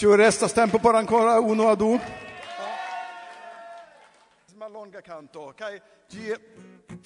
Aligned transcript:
Ci 0.00 0.06
restas 0.06 0.54
tempo 0.54 0.78
por 0.78 0.96
ancora 0.96 1.38
uno 1.40 1.68
a 1.68 1.74
du. 1.74 2.00
Ma 4.56 4.66
longa 4.66 5.02
canto, 5.02 5.52
kai 5.54 5.78
gi 6.08 6.32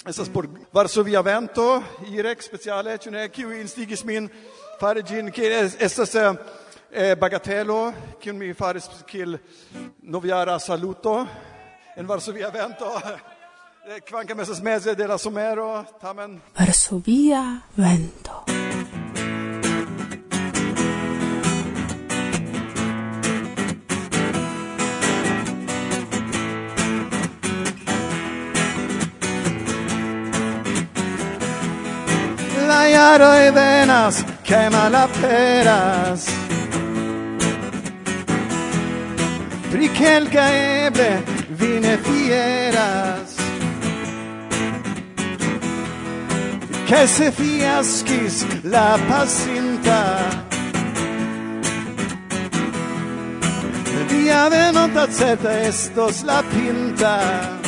estas 0.07 0.29
por 0.29 0.47
Varsovia 0.71 1.21
vento, 1.21 1.83
irek 2.07 2.41
speciale, 2.41 2.99
ci 2.99 3.11
ne 3.11 3.29
kiu 3.31 3.51
instigis 3.51 4.05
min 4.05 4.31
fare 4.79 5.03
gin, 5.03 5.33
ke 5.33 5.43
estas 5.77 6.15
eh, 6.15 6.39
eh, 6.93 7.17
bagatelo, 7.17 7.93
kiun 8.21 8.39
mi 8.39 8.53
faris 8.55 8.87
kiel 9.05 9.41
noviara 10.03 10.61
saluto 10.61 11.27
en 11.97 12.07
Varsovia 12.07 12.51
vento. 12.51 12.95
Eh, 13.89 14.01
Kvankam 14.07 14.41
estas 14.41 14.63
meze 14.63 14.95
de 14.95 15.07
la 15.07 15.19
somero, 15.19 15.85
tamen... 16.01 16.41
Varsovia 16.55 17.61
vento. 17.75 18.34
caroj 33.05 33.51
venas 33.55 34.17
kaj 34.49 34.67
malaperas 34.71 36.23
Pri 39.73 39.89
kelka 39.99 40.45
eble 40.87 41.09
vi 41.59 41.73
ne 41.85 41.97
fieras. 42.05 43.33
Kaj 46.89 47.07
se 47.17 47.31
fiaskis 47.39 48.37
la 48.75 48.87
pasinta. 49.09 50.01
Via 54.09 54.49
venota 54.55 55.07
certa 55.19 55.53
estos 55.69 56.23
la 56.23 56.41
pinta. 56.55 57.64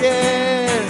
oyes 0.00 0.80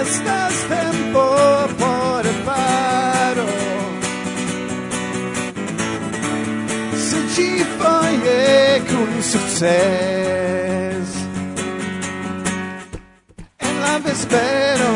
Estas 0.00 0.54
tempo 0.68 1.24
por 1.78 2.24
paro. 2.44 3.46
Se 6.96 7.18
ci 7.34 7.64
foie 7.78 8.82
cun 8.88 9.22
succes 9.22 11.08
En 13.58 13.80
la 13.80 13.98
vespero 13.98 14.90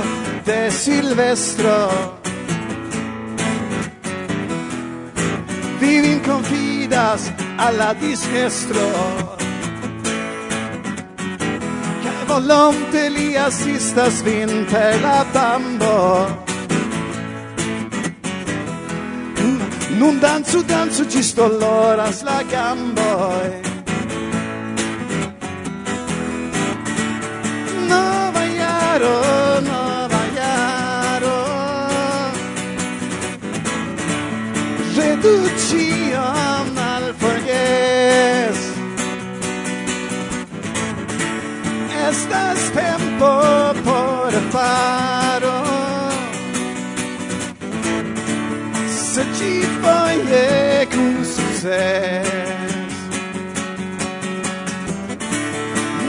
de 0.44 0.70
Silvestro 0.70 2.18
Vivin 5.80 6.20
confidas 6.20 7.32
alla 7.58 7.94
disnestro 7.94 9.29
var 12.30 12.40
långt 12.40 12.94
Elias 12.94 13.54
sista 13.54 14.10
svintelabambo 14.10 16.26
Non 19.98 20.20
danzo, 20.20 20.62
danzo, 20.62 21.08
ci 21.08 21.22
sto 21.22 21.44
allora 21.44 22.08
eh. 22.08 23.60
No, 27.88 28.30
vai 28.32 28.58
a 28.58 28.98
vaiaro 29.00 29.29
veces 51.62 52.26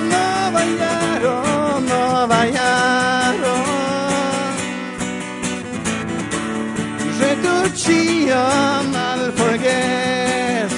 no 0.10 0.52
bailaron, 0.52 1.86
no 1.86 2.28
bailaron. 2.28 3.62
Reducían 7.20 8.96
al 8.96 9.32
forget. 9.34 10.70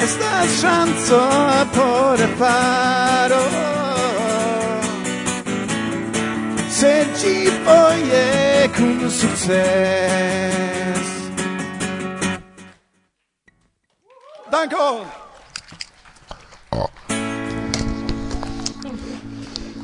Esta 0.00 0.46
chanson 0.60 1.68
por 1.74 2.18
paro. 2.38 3.44
Se 6.70 7.06
ci 7.16 7.50
poi 7.64 8.08
è 8.10 8.70
con 8.76 9.10
successo. 9.10 10.67
Dankon! 14.58 15.06
Oh. 16.70 16.88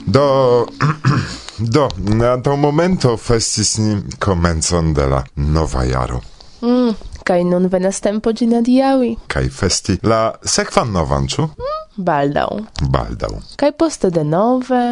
Do... 0.06 0.66
do, 1.74 1.88
antaŭ 2.32 2.56
momento 2.56 3.16
festis 3.16 3.78
ni 3.78 4.02
komencon 4.18 4.94
de 4.94 5.06
la 5.06 5.20
nova 5.36 5.84
jaro. 5.84 6.18
Mm, 6.62 6.90
kaj 7.22 7.44
nun 7.44 7.68
venas 7.70 8.00
tempo 8.02 8.32
ĝin 8.32 8.56
adiaŭi. 8.58 9.12
Kaj 9.30 9.44
festi 9.48 9.96
la 10.02 10.32
sekvan 10.42 10.90
novan, 10.96 11.28
ĉu? 11.30 11.44
Mm, 11.46 12.02
baldaŭ. 12.08 12.48
Baldaŭ. 12.96 13.30
Kaj 13.60 13.70
poste 13.78 14.10
denove. 14.10 14.82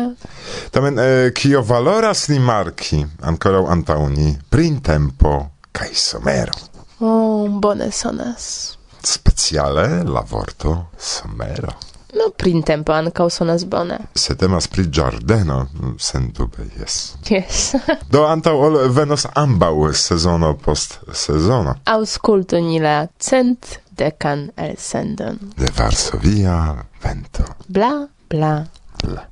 Tamen, 0.70 0.98
eh, 0.98 1.32
kio 1.34 1.64
valoras 1.72 2.28
rimarki 2.30 3.02
ankoraŭ 3.32 3.64
antaŭ 3.74 3.98
ni 4.14 4.36
printempo 4.50 5.34
kaj 5.72 5.90
somero. 5.94 6.54
Oh, 7.00 7.50
bone 7.50 7.90
sonas 7.90 8.78
speciale 9.06 10.02
la 10.04 10.24
vorto 10.30 10.90
somero. 10.98 11.72
No, 12.12 12.28
printempo 12.36 12.92
ankaŭ 12.92 13.30
sonas 13.30 13.64
bone. 13.64 13.96
Se 14.14 14.34
temas 14.36 14.66
pri 14.68 14.84
ĝardeno, 14.92 15.56
sendube 15.98 16.66
jes. 16.78 17.14
Yes. 17.30 17.62
Do 18.12 18.26
antaŭ 18.28 18.52
ol 18.66 18.78
venos 18.92 19.24
ambaŭ 19.34 19.72
sezono 19.96 20.52
post 20.60 20.98
sezono. 21.24 21.78
Aŭskultu 21.88 22.60
ni 22.60 22.82
la 22.84 23.06
cent 23.18 23.78
dekan 23.96 24.50
elsendon. 24.56 25.40
De 25.56 25.72
Varsovia 25.78 26.58
vento. 27.02 27.48
Bla, 27.68 27.94
bla, 28.28 28.54
bla. 29.02 29.31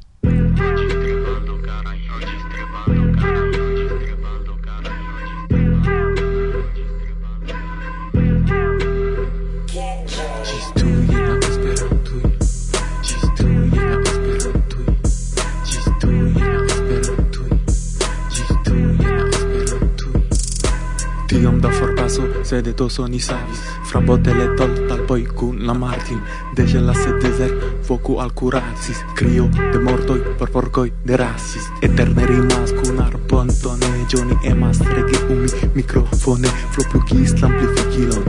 Da 21.60 21.68
forpaso, 21.70 22.22
sed 22.42 22.66
etoso 22.66 23.06
ni 23.06 23.20
savis. 23.20 23.60
Fra 23.84 24.00
botele 24.00 24.46
tol 24.56 24.70
talpoj 24.88 25.26
kun 25.36 25.58
la 25.66 25.74
Martin. 25.74 26.20
Deje 26.56 26.80
la 26.80 26.94
sed 26.94 27.20
desert, 27.20 27.52
voku 27.88 28.16
al 28.20 28.32
kuracis. 28.32 29.02
Crio 29.14 29.48
de 29.72 29.78
mortoj 29.78 30.20
por 30.38 30.50
porkoj 30.50 30.88
derasis. 31.04 31.68
Eterne 31.82 32.26
rimas 32.26 32.72
kun 32.72 33.02
arbonton. 33.04 33.84
Johnny 34.08 34.38
emas 34.44 34.80
regi 34.80 35.20
umi 35.28 35.50
mikrofone. 35.74 36.48
Floplugis 36.72 37.36
l'amplifikilon. 37.42 38.24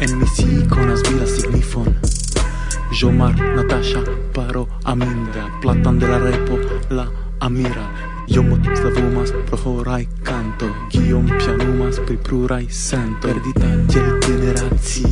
En 0.00 0.18
mi 0.18 0.26
si 0.26 0.64
konas 0.68 1.04
vi 1.08 1.20
la 1.20 1.26
signifon. 1.26 1.94
Jomar, 3.00 3.34
Natasha, 3.34 4.00
Paro, 4.32 4.68
Aminda, 4.84 5.50
Platan 5.60 5.98
de 5.98 6.06
la 6.08 6.18
Repo, 6.18 6.58
la 6.90 7.06
Amira. 7.40 8.13
Iom 8.26 8.56
savumas 8.74 9.32
pro 9.46 9.58
horai 9.64 10.08
canto 10.22 10.66
Giom 10.88 11.26
pianumas 11.26 12.00
pri 12.06 12.16
plurai 12.16 12.66
sento 12.70 13.28
Perdita 13.28 13.68
gel 13.92 14.18
generaci 14.24 15.04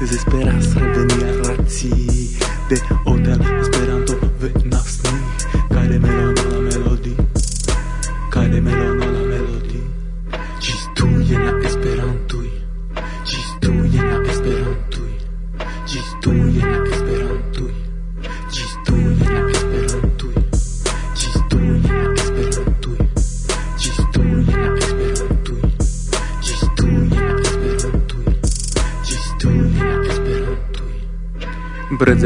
Desesperas 0.00 0.72
reveni 0.74 1.18
al 1.28 1.38
raci 1.44 1.92
De 2.68 2.76
hotel 3.04 3.40
esperanto 3.60 4.16
venas 4.40 4.77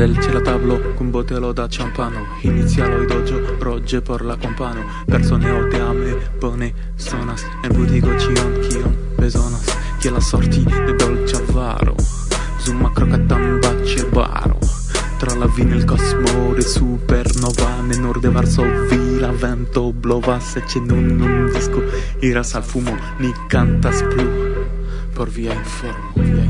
Del 0.02 0.18
c'è 0.18 0.32
la 0.32 0.40
tavolo 0.40 0.94
con 0.94 1.10
botello 1.10 1.52
da 1.52 1.68
champano 1.70 2.26
Inizialo 2.40 3.02
i 3.04 3.06
dojo, 3.06 3.54
rogge 3.60 4.00
por 4.02 4.24
la 4.24 4.36
compano. 4.36 4.84
Persone 5.06 5.48
o 5.48 5.68
te 5.68 5.78
ame, 5.78 6.16
bone 6.40 6.74
sonas. 6.96 7.46
En 7.62 7.72
butigo 7.72 8.08
cion, 8.18 8.58
kion 8.66 8.96
bezonas 9.14 9.64
Che 10.00 10.10
la 10.10 10.18
sorti 10.18 10.64
de 10.64 10.96
dolce 10.96 11.36
avaro? 11.36 11.94
Zuma 12.58 12.90
crocatam 12.90 13.60
c'è 13.84 14.04
baro. 14.08 14.58
Tra 15.18 15.36
la 15.36 15.46
vina 15.46 15.76
il 15.76 15.84
cosmo 15.84 16.52
de 16.52 16.62
supernova. 16.62 17.82
Menor 17.82 18.18
de 18.18 18.28
Varsovi 18.28 19.20
la 19.20 19.30
vento 19.30 19.92
blova. 19.92 20.40
Se 20.40 20.64
c'è 20.64 20.80
nun 20.80 21.20
un 21.20 21.48
disco 21.52 21.80
iras 22.18 22.54
al 22.56 22.64
fumo 22.64 22.96
Ni 23.18 23.32
cantas 23.46 24.02
plu 24.02 24.50
por 25.14 25.28
via 25.28 25.52
informo 25.52 26.41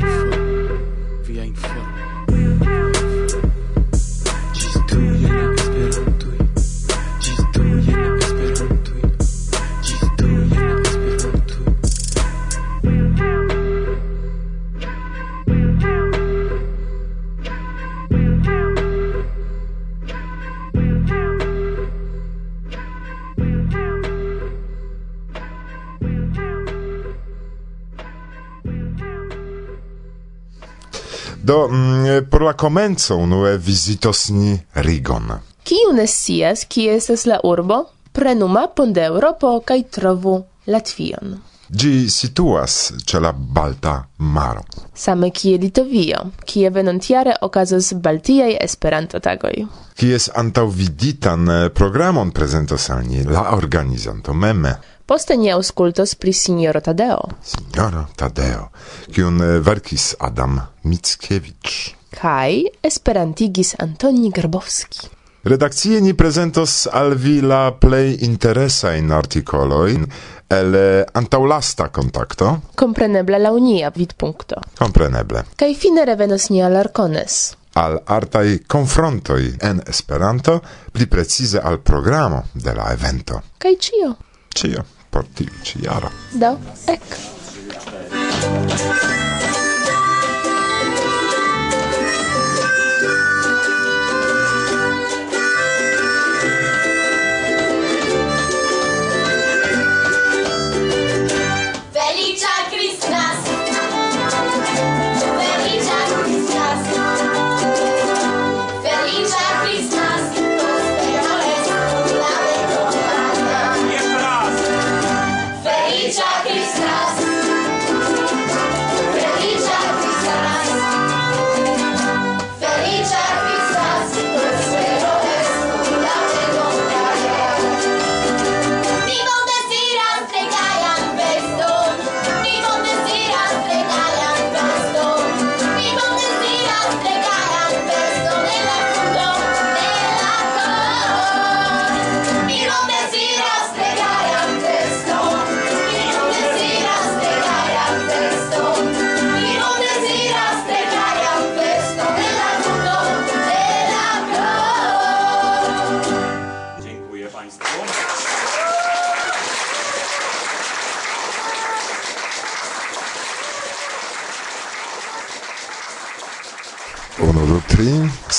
Do, 31.42 31.68
mm, 31.68 32.06
eh, 32.06 32.22
por 32.22 32.42
la 32.42 32.52
comenzo 32.54 33.16
unue 33.16 33.58
visitos 33.58 34.28
ni 34.30 34.60
Rigon. 34.72 35.32
Kiu 35.62 35.92
ne 35.92 36.06
scias, 36.06 36.64
ki 36.68 36.86
estas 36.88 37.26
la 37.26 37.40
urbo, 37.42 37.84
prenu 38.12 38.46
mapon 38.48 38.92
de 38.92 39.08
Eŭropo 39.10 39.56
kaj 39.66 39.82
trovu 39.90 40.36
Latvion. 40.66 41.40
Gi 41.72 42.10
situas 42.10 42.92
ce 43.06 43.18
la 43.18 43.32
Balta 43.32 44.06
Maro. 44.16 44.62
Same 44.94 45.30
kie 45.30 45.56
Litovio, 45.58 46.18
kie 46.44 46.70
venontiare 46.70 47.34
okazas 47.40 47.92
Baltiaj 47.94 48.58
Esperanto-tagoj. 48.60 49.64
Kies 49.98 50.28
antaŭviditan 50.36 51.48
eh, 51.48 51.68
programon 51.74 52.30
presentos 52.30 52.90
al 52.90 53.02
ni 53.08 53.24
la 53.24 53.48
organizanto 53.56 54.34
meme. 54.34 54.76
Poste 55.06 55.36
ni 55.36 55.50
auscultos 55.52 56.14
pri 56.14 56.32
signoro 56.32 56.80
Tadeo. 56.80 57.28
Signoro 57.42 58.06
Tadeo, 58.16 58.68
kiun 59.12 59.40
eh, 59.40 59.58
verkis 59.60 60.14
Adam 60.18 60.60
Mickiewicz. 60.82 61.94
Kai 62.20 62.64
esperantigis 62.82 63.74
Antoni 63.78 64.30
Garbowski. 64.30 65.08
Redakcie 65.44 66.00
ni 66.00 66.12
prezentos 66.14 66.86
al 66.86 67.16
vi 67.18 67.40
la 67.42 67.72
plej 67.74 68.22
interesajn 68.22 69.10
artikolojn 69.10 70.06
el 70.48 70.74
eh, 70.74 71.06
antaulasta 71.18 71.88
kontakto. 71.88 72.60
Kompreneble 72.74 73.38
la 73.42 73.50
unia 73.52 73.90
vidpunkto. 73.90 74.62
Kompreneble. 74.78 75.42
Kaj 75.56 75.74
fine 75.74 76.06
revenos 76.06 76.50
ni 76.50 76.62
al 76.62 76.76
Arcones 76.76 77.56
al 77.72 78.02
artai 78.04 78.62
confrontoi 78.66 79.56
en 79.60 79.80
Esperanto, 79.86 80.62
pli 80.92 81.06
precize 81.06 81.58
al 81.58 81.80
programo 81.80 82.44
de 82.52 82.74
la 82.74 82.92
evento. 82.92 83.42
Kaj 83.58 83.76
cio 83.78 84.16
cio, 84.54 84.84
por 85.10 85.26
tiu 85.34 85.50
ciaro. 85.62 86.10
Do, 86.32 86.58
ec! 86.86 87.20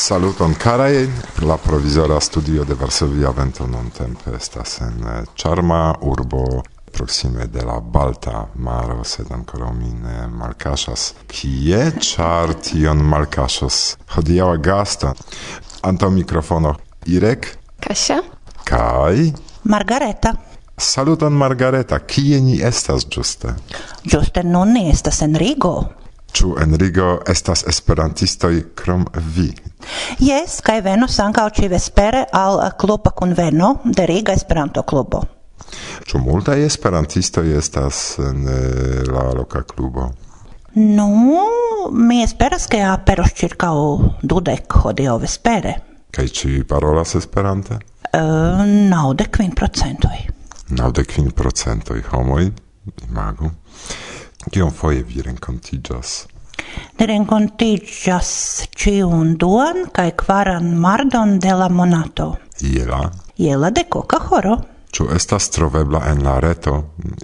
Saluton 0.03 0.53
carai, 0.53 1.10
la 1.48 1.55
provizora 1.55 2.19
studio 2.19 2.65
de 2.65 2.74
Varsovia 2.74 3.31
vento 3.31 3.65
non 3.65 3.89
tempe 3.89 4.36
estas 4.36 4.81
en 4.81 5.00
eh, 5.07 5.24
charma 5.33 5.95
urbo 6.01 6.62
proxime 6.91 7.48
de 7.48 7.63
la 7.63 7.79
Balta 7.79 8.50
maro, 8.53 9.03
sed 9.03 9.31
ancora 9.31 9.72
min 9.72 10.03
malcasas. 10.27 11.13
Kie 11.25 11.93
char 12.00 12.51
tion 12.60 13.00
malcasas? 13.00 13.95
Hodiaŭa 14.17 14.57
gasta. 14.57 15.13
Antaŭ 15.88 16.12
mikrofono 16.12 16.75
Irek. 17.05 17.48
Kasia. 17.79 18.19
Kaj. 18.67 19.31
Margareta. 19.63 20.36
Saluton 20.75 21.31
Margareta, 21.31 22.03
kie 22.03 22.41
ni 22.41 22.60
estas 22.60 23.07
ĝuste? 23.07 23.55
Giuste 24.03 24.43
nun 24.43 24.75
ni 24.75 24.89
estas 24.91 25.24
en 25.24 25.39
Rigo. 25.39 25.77
Ĉu 26.34 26.56
en 26.62 26.74
Rigo 26.82 27.20
estas 27.30 27.62
esperantistoj 27.70 28.54
krom 28.75 29.06
vi? 29.36 29.52
Jes, 30.24 30.58
kaj 30.66 30.80
venos 30.82 31.20
ankaŭ 31.22 31.46
ĉi-vespere 31.60 32.25
al 32.34 32.62
kluba 32.80 33.13
kunveno 33.13 33.75
de 33.86 34.08
Riga 34.10 34.34
Esperanto-klubo. 34.34 35.22
Ĉu 36.10 36.20
multaj 36.20 36.60
esperantistoj 36.66 37.46
estas 37.58 38.04
en 38.20 38.48
eh, 38.50 39.04
la 39.10 39.30
loka 39.38 39.63
klubo? 39.70 40.10
Nu, 40.75 41.08
mi 41.92 42.24
esperas 42.24 42.66
ke 42.68 42.82
aperos 42.82 43.34
ĉirkaŭ 43.38 43.75
dudek 44.25 44.74
hodiaŭ 44.84 45.20
vespere. 45.22 45.75
Kaj 46.13 46.28
ĉi 46.40 46.54
parolas 46.70 47.13
Esperante? 47.18 47.78
Uh, 48.13 48.63
naŭdek 48.90 49.36
kvin 49.38 49.54
procentoj. 49.58 50.18
Naŭdek 50.74 51.13
kvin 51.13 51.30
procentoj 51.38 52.00
homoj, 52.10 52.48
imagu. 53.08 53.52
Kiom 54.52 54.72
foje 54.72 55.04
vi 55.08 55.22
renkontiĝas? 55.24 56.14
Ni 57.00 57.08
renkontiĝas 57.10 58.30
ĉiun 58.76 59.36
duan 59.40 59.86
kaj 59.96 60.10
kvaran 60.20 60.74
mardon 60.84 61.38
de 61.40 61.54
la 61.56 61.70
monato. 61.70 62.36
Jela? 62.60 63.10
Jela 63.38 63.70
de 63.70 63.84
koka 63.90 64.20
horo. 64.30 64.58
Ĉu 64.94 65.08
estas 65.16 65.50
trovebla 65.50 66.04
en 66.12 66.22
la 66.22 66.38
reto 66.40 66.76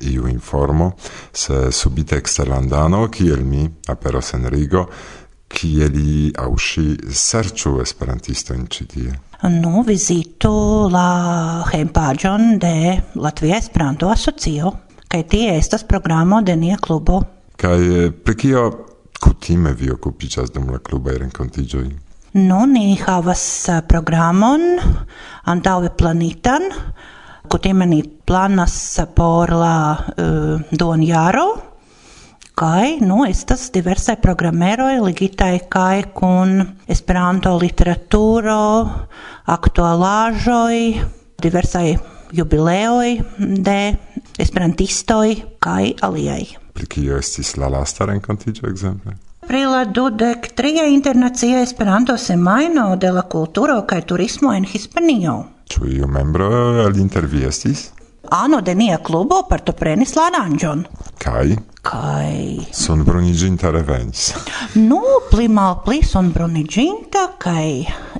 iu 0.02 0.28
informo, 0.28 0.92
se 1.34 1.70
subite 1.72 2.18
eksterlandano 2.18 3.04
kiel 3.14 3.44
mi 3.46 3.68
aperos 3.88 4.34
en 4.34 4.50
Rigo, 4.50 4.88
kieli 5.50 6.32
aŭ 6.38 6.50
ŝi 6.58 6.86
serĉu 7.14 7.78
esperantistojn 7.84 8.66
ĉi 8.74 8.88
tie? 8.94 9.14
Nu, 9.62 9.84
vizitu 9.88 10.52
la 10.92 11.64
hejmpaĝon 11.70 12.58
de 12.60 12.74
Latvia 13.16 13.58
Esperanto 13.62 14.10
Asocio 14.10 14.74
kaj 15.10 15.24
tie 15.26 15.58
estas 15.58 15.84
programo 15.84 16.42
de 16.46 16.56
nia 16.56 16.78
klubo. 16.78 17.24
Kaj 17.58 17.80
eh, 18.06 18.12
pri 18.12 18.36
kio 18.38 18.66
kutime 19.20 19.74
vi 19.74 19.90
okupiĝas 19.92 20.54
dum 20.54 20.70
la 20.70 20.80
klubaj 20.80 21.18
renkontiĝoj? 21.24 21.88
Nu, 22.38 22.66
ni 22.70 22.94
havas 23.02 23.44
eh, 23.70 23.82
programon 23.90 24.62
antaŭe 25.50 25.90
planitan, 25.98 26.70
kutime 27.50 27.88
ni 27.90 28.04
planas 28.06 28.76
eh, 29.02 29.10
por 29.16 29.50
la 29.50 29.98
uh, 29.98 30.62
duonjaro, 30.70 31.48
kai 32.60 33.00
nu 33.02 33.24
estas 33.26 33.70
diversaj 33.74 34.20
programeroj 34.22 35.00
ligitaj 35.08 35.56
kaj 35.74 36.04
kun 36.14 36.54
Esperanto 36.88 37.56
literaturo, 37.58 38.62
aktualaĵoj, 39.58 40.78
diversaj 41.42 41.98
jubileoj 42.32 43.22
de 43.38 43.96
esperantistoj 44.40 45.36
kaj 45.60 45.94
aliaj. 46.02 46.44
Pri 46.74 46.86
kio 46.88 47.18
estis 47.18 47.58
la 47.58 47.68
lasta 47.68 48.06
renkontiĝo 48.06 48.68
ekzemple? 48.70 49.16
Pri 49.50 49.64
la 49.66 49.86
dudek 49.86 50.52
tria 50.56 50.86
internacia 50.86 51.62
Esperanto 51.62 52.18
semajno 52.18 52.96
de 52.96 53.12
la 53.12 53.22
kulturo 53.22 53.82
kaj 53.82 54.02
turismo 54.12 54.54
en 54.54 54.66
Hispanio. 54.66 55.44
Ĉu 55.70 55.88
iu 55.90 56.08
membro 56.08 56.50
alinter 56.86 57.26
vi 57.26 57.48
estis? 57.48 57.90
Ano 58.30 58.62
de 58.62 58.76
nia 58.76 59.00
klubo 59.02 59.42
partoprenis 59.50 60.14
la 60.16 60.28
aranĝon. 60.30 60.84
Kaj? 61.24 61.56
Kaj... 61.82 62.36
Sonbruniĝinta 62.76 63.72
revenis. 63.74 64.34
Nu, 64.76 65.02
pli 65.32 65.48
malpli 65.50 66.04
sonbruniĝinta 66.06 67.26
kaj 67.42 67.66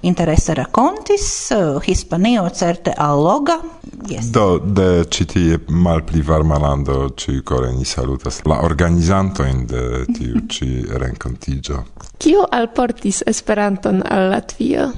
interese 0.02 0.56
rakontis 0.58 1.28
uh, 1.54 1.78
Hispanio 1.86 2.48
certe 2.50 2.96
alloga 2.98 3.60
Yes. 4.08 4.30
Do 4.32 4.60
de 4.64 5.04
ĉi 5.12 5.26
tie 5.28 5.58
malpli 5.68 6.22
varma 6.24 6.58
lando 6.62 7.10
ĉiukore 7.20 7.74
ni 7.76 7.86
salutas 7.86 8.40
la 8.48 8.62
organizantojn 8.64 9.66
de 9.68 9.84
tiu 10.16 10.44
ĉi 10.54 10.70
renkontiĝo. 11.02 11.82
Kio 12.20 12.46
alportis 12.52 13.24
Esperanton 13.28 14.02
al 14.06 14.30
Latvio? 14.32 14.90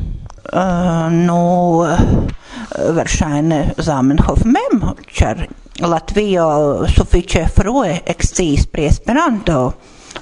Uh, 0.51 1.07
no, 1.13 1.41
uh, 1.85 2.93
verŝajne 2.97 3.61
Zamenhof 3.81 4.45
mem, 4.45 4.85
ĉar 5.17 5.45
Latvio 5.81 6.47
sufiĉe 6.91 7.47
frue 7.55 7.95
eksciis 8.13 8.67
pri 8.69 8.89
Esperanto. 8.89 9.61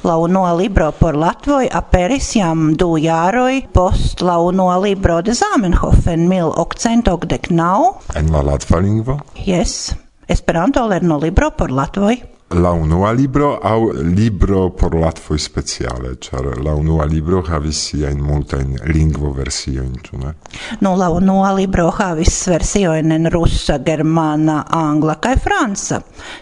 La 0.04 0.18
unua 0.18 0.54
libro 0.54 0.92
por 0.92 1.16
Latvoj 1.16 1.68
aperis 1.72 2.32
jam 2.36 2.74
du 2.78 2.98
jaroj 2.98 3.62
post 3.74 4.22
la 4.22 4.38
unua 4.40 4.78
libro 4.80 5.22
de 5.22 5.34
Zamenhof 5.34 6.08
en 6.08 6.28
1889. 6.30 7.94
En 8.16 8.32
la 8.32 8.42
latva 8.44 8.80
lingvo? 8.80 9.20
Jes. 9.36 9.96
Esperanto 10.28 10.88
lerno 10.88 11.20
libro 11.20 11.52
por 11.52 11.72
Latvoj 11.72 12.39
la 12.50 12.72
unua 12.72 13.12
libro 13.12 13.60
au 13.62 13.92
libro 13.94 14.70
por 14.70 14.96
latvoj 14.96 15.38
speciale, 15.40 16.16
ĉar 16.18 16.48
la 16.66 16.74
unua 16.74 17.06
libro 17.06 17.44
havis 17.46 17.78
siajn 17.90 18.22
multajn 18.26 18.76
lingvoversiojn, 18.90 19.92
ĉu 20.04 20.18
ne? 20.18 20.34
Nu, 20.82 20.90
no, 20.90 20.96
la 20.98 21.10
unua 21.14 21.52
libro 21.54 21.90
havis 21.94 22.48
versiojn 22.50 23.14
en 23.14 23.30
rusa, 23.30 23.78
germana, 23.86 24.64
angla 24.66 25.20
kaj 25.22 25.36
franca. 25.44 26.02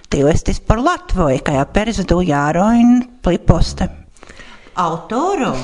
Tio 0.09 0.31
estis 0.31 0.59
por 0.63 0.79
latvoj 0.79 1.41
kaj 1.43 1.59
aperis 1.65 1.99
du 2.07 2.21
jarojn 2.23 3.01
pli 3.21 3.37
poste. 3.37 3.89
Autoro 4.77 5.55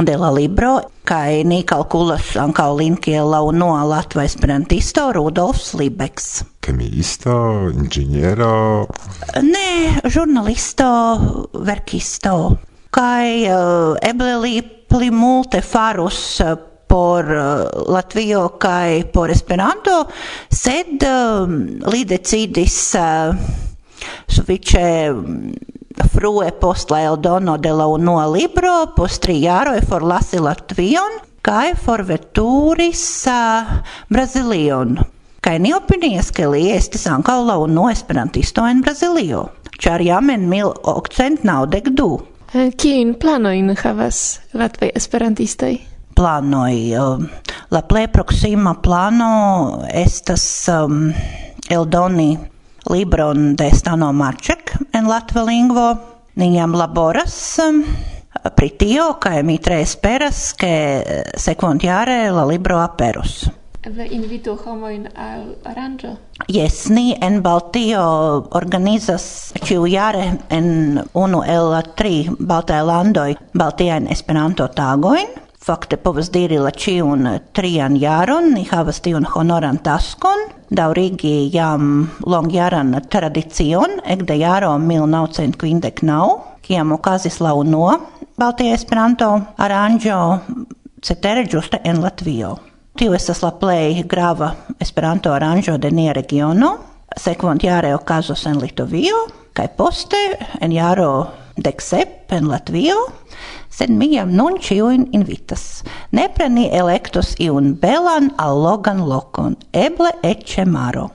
de 0.00 0.16
la 0.16 0.30
libro 0.32 0.80
kaj 1.04 1.44
ni 1.44 1.62
kalkulas 1.68 2.32
ankaŭ 2.40 2.70
lin 2.80 2.96
kiel 2.96 3.30
la 3.30 3.42
unua 3.44 3.84
latva 3.84 4.24
esperantisto 4.24 5.12
Rudolfs 5.12 5.74
Libeks 5.78 6.42
chemiisto, 6.64 7.34
inĝeniero? 7.72 8.86
Ne, 9.44 10.00
giornalisto, 10.08 10.88
verkisto. 11.66 12.36
Kaj 12.94 13.26
uh, 13.50 13.96
eble 14.06 14.36
li 14.44 14.54
pli 14.62 15.10
multe 15.10 15.60
farus 15.64 16.20
uh, 16.44 16.54
por 16.88 17.26
uh, 17.26 17.64
Latvio 17.90 18.46
kaj 18.62 19.10
por 19.12 19.32
Esperanto, 19.34 20.04
sed 20.48 21.02
li 21.90 22.04
decidis 22.06 22.76
sufiĉe 24.30 24.84
mm, 25.10 25.54
frue 26.14 26.52
post 26.60 26.92
la 26.94 27.02
eldono 27.08 27.56
de 27.58 27.72
la 27.74 27.88
unua 27.90 28.28
libro, 28.30 28.76
post 28.96 29.24
tri 29.26 29.40
jaroj 29.42 29.80
forlasi 29.88 30.40
Latvion 30.44 31.18
kaj 31.44 31.74
forveturis 31.82 33.04
Brazilion 34.08 34.96
Kaj 35.44 35.58
ni 35.60 35.74
opinias 35.76 36.30
ke 36.32 36.46
li 36.48 36.70
estis 36.72 37.02
ankaŭ 37.04 37.34
laŭ 37.44 37.58
no 37.68 37.82
esperantisto 37.92 38.62
en 38.64 38.78
Brazilio, 38.80 39.42
ĉar 39.76 40.00
jam 40.00 40.30
en 40.32 40.46
1992. 40.48 42.06
Kiujn 42.80 43.10
planojn 43.20 43.74
havas 43.76 44.20
latvaj 44.56 44.88
esperantistoj? 44.96 45.74
Planoj. 46.16 46.78
Um, 46.96 47.26
la 47.76 47.82
plej 47.84 48.06
proksima 48.14 48.72
plano 48.86 49.28
estas 49.92 50.46
um, 50.72 51.10
eldoni 51.68 52.30
libron 52.88 53.50
de 53.60 53.68
Stano 53.76 54.08
Marček 54.16 54.72
en 54.96 55.10
latva 55.12 55.42
lingvo. 55.44 55.90
Ni 56.40 56.54
jam 56.54 56.72
laboras 56.72 57.36
um, 57.66 57.82
pri 58.56 58.70
tio, 58.80 59.10
kaj 59.20 59.42
mi 59.44 59.58
tre 59.60 59.82
esperas, 59.84 60.54
ke 60.56 60.72
eh, 60.72 61.36
sekvontjare 61.36 62.32
la 62.32 62.46
libro 62.48 62.80
aperus 62.80 63.44
eble 63.84 64.06
invito 64.16 64.54
homoin 64.64 65.06
al 65.14 65.54
aranĝo? 65.68 66.14
yes 66.48 66.88
ni 66.88 67.14
en 67.20 67.40
Baltio 67.44 68.02
organizas 68.56 69.52
ĉiujare 69.60 70.24
en 70.56 71.00
unu 71.12 71.42
el 71.56 71.70
la 71.72 71.82
tri 71.98 72.28
Baltaj 72.38 72.80
landoj 72.88 73.34
Baltiajn 73.52 74.08
Esperanto-tagojn. 74.16 75.40
Fakte 75.64 75.96
povas 75.96 76.28
diri 76.32 76.58
la 76.60 76.70
ĉiun 76.70 77.28
trian 77.56 77.96
jaron 77.96 78.50
ni 78.56 78.66
havas 78.68 79.00
tiun 79.04 79.24
honoran 79.34 79.78
taskon 79.84 80.48
daŭrigi 80.68 81.48
jam 81.54 82.10
longjaran 82.26 82.92
tradicion 83.08 83.98
ekde 84.04 84.36
jaro 84.40 84.74
1959, 84.80 86.36
kiam 86.64 86.92
okazis 86.92 87.40
la 87.40 87.54
unua 87.56 87.96
Baltia 88.36 88.76
Esperanto 88.76 89.32
aranĝo 89.56 90.20
cetere 91.04 91.44
ĝuste 91.48 91.80
en 91.84 92.00
Latvio. 92.04 92.56
Tiu 92.94 93.10
estas 93.10 93.40
la 93.42 93.48
plej 93.58 94.04
grava 94.06 94.52
Esperanto 94.78 95.32
aranĝo 95.34 95.72
de 95.82 95.90
nia 95.90 96.12
regiono. 96.14 96.68
Sekvontjare 97.18 97.90
okazos 97.94 98.44
en 98.46 98.60
Litovio 98.62 99.16
kaj 99.54 99.66
poste 99.78 100.20
en 100.62 100.70
jaro 100.70 101.08
dek 101.58 101.82
sep 101.82 102.30
en 102.34 102.46
Latvio, 102.50 102.94
sed 103.70 103.90
mi 103.90 104.12
jam 104.12 104.30
nun 104.38 104.60
ĉiujn 104.62 105.08
invitas. 105.10 105.82
Nepre 106.14 106.48
ni 106.48 106.68
elektos 106.70 107.34
iun 107.42 107.72
belan 107.82 108.30
allogan 108.38 109.02
lokon, 109.10 109.58
eble 109.72 110.14
eĉ 110.22 110.60
maro. 110.70 111.08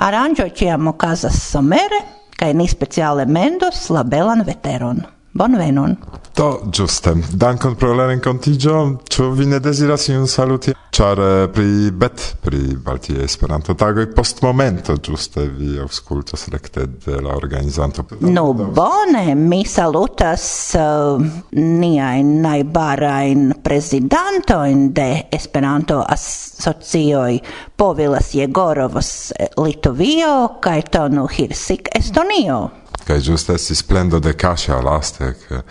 Aranĝoj 0.00 0.48
ĉiam 0.56 0.88
okazas 0.88 1.36
somere 1.50 2.00
kaj 2.40 2.54
ni 2.56 2.68
speciale 2.72 3.28
mendos 3.28 3.90
la 3.92 4.02
belan 4.02 4.46
veteron. 4.48 5.04
Bonvenon. 5.38 5.96
Do, 6.36 6.60
giuste. 6.72 7.14
Dankon 7.32 7.74
pro 7.74 7.94
la 7.94 8.06
rencontigio. 8.06 8.98
Ĉu 9.10 9.30
vi 9.38 9.46
ne 9.46 9.58
deziras 9.62 10.08
iun 10.08 10.26
saluti? 10.30 10.74
Ĉar 10.98 11.20
eh, 11.22 11.44
pri 11.54 11.90
bet, 11.94 12.22
pri 12.42 12.60
Baltia 12.84 13.22
Esperanto 13.22 13.74
tagoj 13.78 14.08
post 14.14 14.42
momento 14.42 14.96
ĝuste 14.98 15.44
vi 15.54 15.76
aŭskultas 15.82 16.48
rekte 16.50 16.86
de 17.04 17.20
la 17.22 17.36
organizanto. 17.38 18.02
No 18.20 18.52
bone, 18.52 19.34
mi 19.34 19.60
salutas 19.66 20.48
uh, 20.78 21.22
niajn 21.54 22.32
najbarajn 22.42 23.46
prezidantojn 23.62 24.88
de 24.96 25.08
Esperanto 25.38 26.00
asocioj 26.16 27.38
Povilas 27.78 28.34
Jegorovos 28.34 29.14
Litovio 29.58 30.34
kaj 30.62 30.82
Tonu 30.90 31.28
Hirsik 31.30 31.94
Estonio 31.94 32.62
kaj 33.08 33.22
ĝuste 33.24 33.54
estis 33.56 33.80
splendo 33.80 34.18
de 34.20 34.34
kaŝa 34.36 34.82
laste 34.84 35.30
ke 35.40 35.62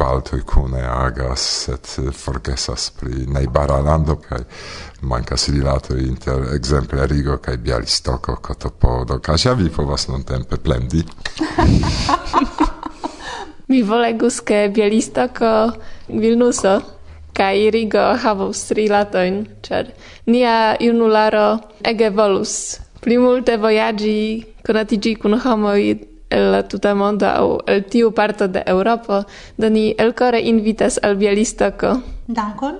baltoj 0.00 0.38
kune 0.48 0.80
agas 0.80 1.42
sed 1.64 1.90
forgesas 2.16 2.86
pri 2.96 3.26
najbara 3.28 3.76
lando 3.84 4.16
kaj 4.22 4.38
mankas 5.12 5.48
rilatoj 5.52 5.98
inter 6.06 6.46
ekzemple 6.54 7.06
Rigo 7.10 7.36
kaj 7.44 7.56
Bialistoko 7.56 8.38
Kotopodo 8.40 9.18
Kasia 9.18 9.52
vi 9.58 9.68
povas 9.68 10.08
nuntempe 10.08 10.56
plendi. 10.56 11.04
Mi 13.70 13.82
volegus 13.82 14.40
ke 14.40 14.68
Bialistoko 14.74 15.54
Vilnuso 16.08 16.78
kai 17.36 17.70
Rigo 17.70 18.06
havos 18.24 18.70
rilatojn 18.76 19.42
ĉar 19.68 19.92
nia 20.32 20.76
junularo 20.80 21.48
ege 21.84 22.08
volus 22.10 22.54
pli 23.04 23.18
multe 23.18 23.56
vojaĝi 23.56 24.20
konatiĝi 24.66 25.14
kun 25.22 25.38
homoj 25.44 26.09
el 26.30 26.50
la 26.52 26.62
tuta 26.68 26.94
mondo 26.94 27.26
aŭ 27.26 27.48
el 27.66 27.82
tiu 27.90 28.12
parto 28.12 28.48
de 28.48 28.62
Eŭropo, 28.66 29.24
do 29.56 29.70
ni 29.70 29.90
elkore 29.98 30.40
invitas 30.40 30.98
al 31.02 31.16
Bielistoko. 31.16 31.96
Dankon. 32.26 32.78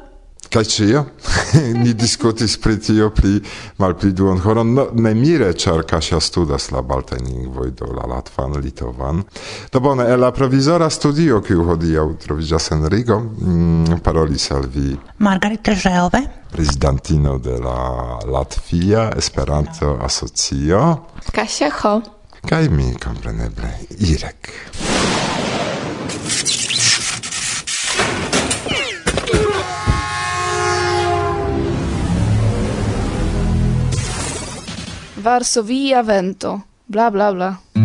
Kaj 0.50 0.64
ĉio? 0.66 1.04
ni 1.82 1.92
diskutis 1.94 2.56
pri 2.58 2.74
tio 2.82 3.10
pli 3.14 3.36
malpli 3.78 4.10
duon 4.12 4.40
horon. 4.42 4.72
No, 4.74 4.88
mire, 5.14 5.52
ĉar 5.54 5.84
Kasia 5.86 6.18
studas 6.20 6.72
la 6.74 6.82
baltajn 6.82 7.28
lingvoj, 7.28 7.70
do 7.78 7.92
la 7.94 8.08
latvan, 8.10 8.58
litovan. 8.58 9.22
Do 9.70 9.80
bone, 9.80 10.08
el 10.10 10.24
la 10.24 10.32
provizora 10.34 10.90
studio, 10.90 11.38
kiu 11.46 11.62
hodiaŭ 11.70 12.06
troviĝas 12.26 12.70
en 12.74 12.86
Rigo, 12.90 13.20
mm, 13.20 14.02
parolis 14.02 14.50
al 14.50 14.66
vi 14.66 14.96
Margarita 15.18 15.74
Żejowe, 15.74 16.26
prezidantino 16.50 17.38
de 17.38 17.58
la 17.62 18.18
Latvia 18.26 19.12
Esperanto 19.16 19.98
Asocio. 20.02 20.86
Kasia 21.30 21.70
Ho 21.82 22.19
kaj 22.48 22.68
mi 22.68 22.94
kompreneble 22.98 23.70
Irek. 23.98 24.52
Varsovia 35.20 36.02
vento, 36.02 36.60
bla 36.86 37.10
bla 37.10 37.32
bla. 37.32 37.79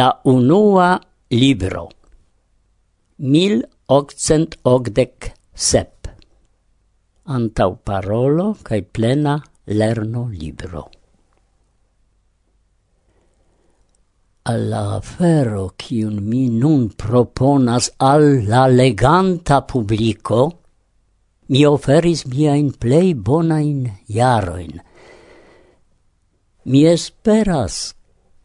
La 0.00 0.20
unua 0.24 1.00
libro. 1.28 1.90
1887. 3.16 6.14
Antau 7.36 7.76
parolo 7.84 8.56
cae 8.62 8.82
plena 8.82 9.42
lerno 9.64 10.28
libro. 10.30 10.90
alla 14.50 14.96
afero 14.96 15.64
kiun 15.76 16.16
mi 16.30 16.48
nun 16.48 16.88
proponas 17.02 17.90
al 17.98 18.24
la 18.48 18.66
leganta 18.66 19.60
publico, 19.72 20.40
mi 21.52 21.66
oferis 21.66 22.24
miain 22.32 22.72
plei 22.82 23.14
bonain 23.14 23.80
jaroin. 24.08 24.80
Mi 26.64 26.86
esperas, 26.86 27.94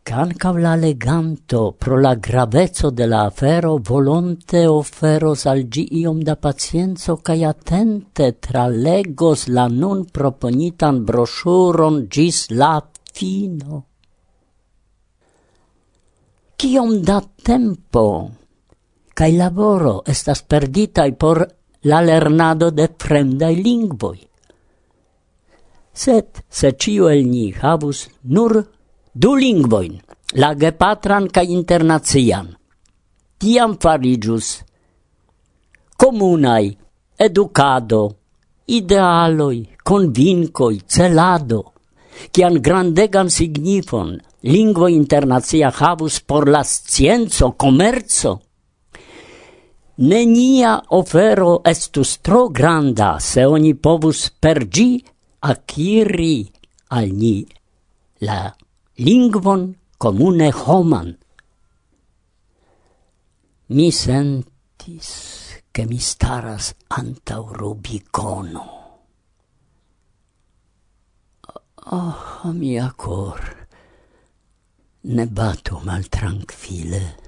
che 0.05 0.51
la 0.59 0.75
leganto 0.75 1.73
pro 1.75 1.99
la 1.99 2.13
gravezzo 2.13 2.91
de 2.91 3.07
la 3.07 3.25
afero 3.25 3.79
volonte 3.81 4.67
offeros 4.67 5.47
al 5.47 5.67
gi 5.67 5.97
iom 6.01 6.21
da 6.21 6.35
pacienzo 6.35 7.17
cae 7.25 7.43
attente 7.43 8.37
tralegos 8.37 9.47
la 9.47 9.65
nun 9.67 10.05
proponitan 10.05 11.03
brosuron 11.03 12.05
gis 12.07 12.49
la 12.51 12.87
fino. 13.13 13.85
Ciom 16.55 17.01
da 17.01 17.19
tempo 17.41 18.05
cae 19.11 19.31
laboro 19.31 20.03
estas 20.05 20.43
perditai 20.43 21.15
por 21.15 21.47
la 21.89 22.01
lernado 22.01 22.69
de 22.69 22.93
fremdai 22.95 23.55
lingvoi. 23.55 24.21
Sed 25.91 26.45
se 26.47 26.75
ciu 26.77 27.09
el 27.09 27.25
ni 27.25 27.49
havus 27.57 28.07
nur 28.21 28.74
du 29.15 29.31
lingvoin, 29.39 29.95
la 30.35 30.51
gepatran 30.59 31.29
ca 31.31 31.41
internazian. 31.41 32.51
Tiam 33.39 33.77
farigius 33.79 34.65
comunai, 35.95 36.77
educado, 37.17 38.17
idealoi, 38.67 39.69
convincoi, 39.83 40.81
celado, 40.85 41.61
cian 42.31 42.59
grandegan 42.61 43.29
signifon 43.29 44.17
lingvo 44.43 44.87
internazia 44.91 45.71
havus 45.71 46.19
por 46.19 46.49
la 46.49 46.63
scienzo, 46.63 47.53
commerzo. 47.57 48.41
Nenia 49.97 50.75
ofero 50.91 51.61
estus 51.63 52.17
tro 52.19 52.49
granda 52.49 53.15
se 53.19 53.45
oni 53.47 53.73
povus 53.79 54.27
per 54.29 54.67
gi 54.67 54.99
aciri 55.39 56.43
al 56.91 57.07
ni 57.15 57.37
la 58.27 58.51
lingvon 58.97 59.75
comune 59.97 60.51
homan. 60.51 61.17
Mi 63.67 63.91
sentis 63.91 65.09
che 65.71 65.85
mi 65.85 65.97
staras 65.99 66.75
antau 66.87 67.51
rubicono. 67.51 68.73
Oh, 71.87 72.15
oh, 72.43 72.51
mia 72.51 72.93
cor, 72.95 73.67
ne 75.01 75.27
batu 75.27 75.79
mal 75.83 76.07
tranquille. 76.07 77.23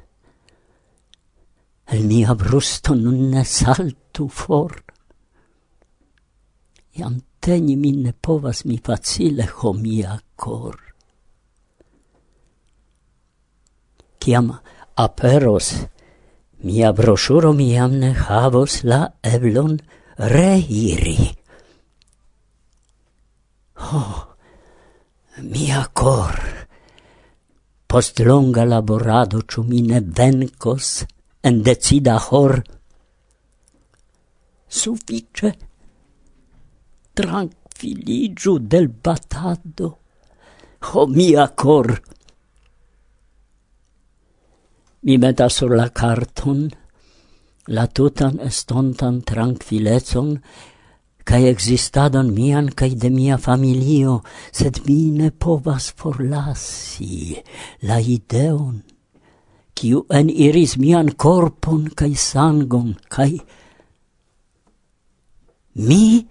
El 1.83 2.05
mia 2.05 2.33
brusto 2.33 2.93
nun 2.93 3.29
ne 3.29 3.43
saltu 3.43 4.27
for. 4.29 4.83
Iam 6.97 7.21
teni 7.39 7.75
min 7.75 8.01
ne 8.01 8.13
povas 8.13 8.63
mi 8.63 8.79
facile, 8.79 9.45
ho 9.47 9.73
mia 9.73 10.19
cor. 10.35 10.86
kiam 14.27 14.51
aperos 14.99 15.67
mia 16.67 16.91
brosuro 16.91 17.53
mi 17.55 17.71
jam 17.71 17.93
ne 18.01 18.11
havos 18.11 18.73
la 18.83 19.01
eblon 19.23 19.77
reiri. 20.33 21.19
Ho, 23.83 24.01
oh, 24.03 24.17
mia 25.53 25.85
cor! 25.93 26.35
Post 27.87 28.19
longa 28.27 28.65
laborado, 28.67 29.45
ciu 29.47 29.63
mi 29.63 29.79
ne 29.81 30.01
vencos 30.17 31.05
en 31.47 31.63
decida 31.63 32.17
hor? 32.27 32.59
suffice 34.67 35.53
tranquilligiu 37.15 38.59
del 38.59 38.89
batado. 38.89 39.87
ho 40.87 41.01
oh, 41.03 41.07
mia 41.07 41.47
cor! 41.55 42.16
mi 45.07 45.15
metas 45.17 45.53
sur 45.55 45.71
la 45.71 45.87
carton 45.87 46.67
la 47.75 47.85
tutan 47.87 48.41
estontan 48.43 49.21
tranquillecon 49.23 50.33
cae 51.27 51.47
existadon 51.51 52.33
mian 52.35 52.67
kaj 52.79 52.91
de 53.03 53.09
mia 53.11 53.37
familio, 53.37 54.17
sed 54.51 54.83
mi 54.87 55.11
ne 55.19 55.31
povas 55.31 55.93
forlasi 55.99 57.39
la 57.87 57.99
ideon, 57.99 58.83
kiu 59.75 60.03
eniris 60.19 60.75
mian 60.83 61.11
korpon 61.23 61.89
kaj 61.99 62.13
sangon, 62.27 62.93
cae 63.07 63.39
mi 65.87 66.27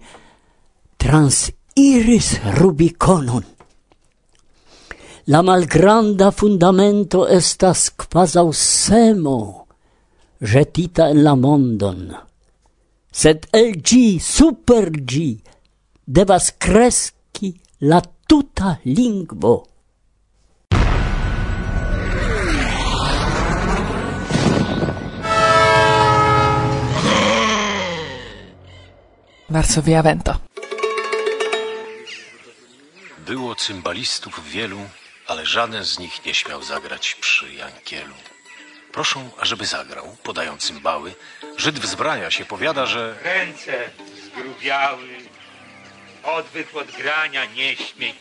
transiris 1.01 2.29
rubiconon 2.57 3.56
la 5.27 5.41
malgranda 5.43 6.31
fundamento 6.31 7.27
estas 7.27 7.91
quasau 7.91 8.53
semo, 8.53 9.67
jetita 10.39 11.09
en 11.11 11.23
la 11.23 11.35
mondon. 11.35 12.15
Sed 13.11 13.47
el 13.51 13.81
gi, 13.83 14.19
super 14.23 14.87
gi, 15.03 15.41
devas 16.05 16.53
cresci 16.57 17.51
la 17.89 17.99
tuta 18.27 18.79
lingvo. 18.83 19.67
Varsovia 29.49 30.01
Vento 30.03 30.35
Było 33.27 33.55
cymbalistów 33.55 34.41
wielu, 34.51 34.79
ale 35.27 35.45
żaden 35.45 35.85
z 35.85 35.99
nich 35.99 36.25
nie 36.25 36.33
śmiał 36.33 36.63
zagrać 36.63 37.15
przy 37.15 37.53
Jankielu. 37.53 38.13
Proszą, 38.91 39.29
ażeby 39.39 39.65
zagrał, 39.65 40.17
podają 40.23 40.57
cymbały. 40.57 41.15
Żyd 41.57 41.79
wzbrania 41.79 42.31
się, 42.31 42.45
powiada, 42.45 42.85
że 42.85 43.15
Ręce 43.23 43.89
zgrubiały, 44.25 45.07
odwyk 46.23 46.75
od 46.75 46.91
grania 46.91 47.45
nie 47.45 47.75
śmiej, 47.75 48.15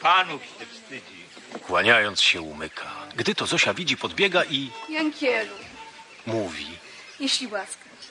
panów 0.00 0.42
się 0.42 0.66
wstydzi. 0.66 1.26
kłaniając 1.66 2.20
się 2.22 2.40
umyka. 2.40 2.90
Gdy 3.16 3.34
to 3.34 3.46
Zosia 3.46 3.74
widzi, 3.74 3.96
podbiega 3.96 4.44
i 4.44 4.70
Jankielu, 4.88 5.54
mówi. 6.26 6.66
jeśli 7.20 7.46
łaskasz. 7.46 8.06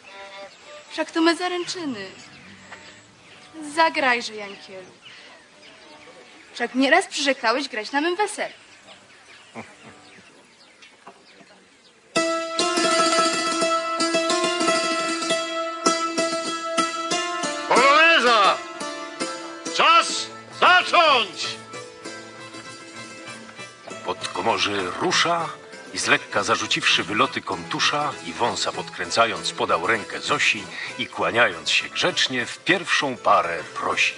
Wszak 0.92 1.12
to 1.12 1.22
me 1.22 1.36
zaręczyny. 1.36 2.06
Zagrajże, 3.76 4.36
Jankielu. 4.36 4.92
Wszak 6.56 6.76
nieraz 6.76 7.08
przyrzekałeś 7.08 7.70
grać 7.70 7.92
na 7.92 8.02
mym 8.02 8.16
weselu. 8.16 8.54
Poloneza! 17.70 18.58
Czas 19.76 20.28
zacząć! 20.60 21.48
Podkomorzy 24.06 24.92
rusza 25.00 25.50
i 25.94 25.98
z 25.98 26.08
lekka 26.08 26.44
zarzuciwszy 26.44 27.04
wyloty 27.04 27.42
kontusza 27.42 28.14
i 28.26 28.34
wąsa 28.34 28.72
podkręcając 28.72 29.52
podał 29.52 29.88
rękę 29.88 30.20
Zosi 30.20 30.64
i 31.00 31.08
kłaniając 31.08 31.70
się 31.70 31.90
grzecznie 31.90 32.46
w 32.46 32.58
pierwszą 32.58 33.18
parę 33.18 33.64
prosi. 33.74 34.14